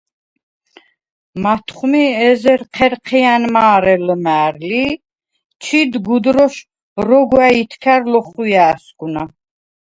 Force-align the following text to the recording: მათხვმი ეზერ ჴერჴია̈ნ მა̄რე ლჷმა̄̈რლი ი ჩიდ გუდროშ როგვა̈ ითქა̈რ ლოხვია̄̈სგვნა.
მათხვმი 1.43 1.99
ეზერ 2.29 2.61
ჴერჴია̈ნ 2.77 3.43
მა̄რე 3.53 3.95
ლჷმა̄̈რლი 4.05 4.83
ი 4.93 4.99
ჩიდ 5.63 5.91
გუდროშ 6.05 6.55
როგვა̈ 7.07 7.47
ითქა̈რ 7.61 8.01
ლოხვია̄̈სგვნა. 8.11 9.23